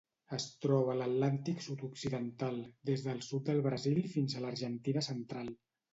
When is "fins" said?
4.15-4.37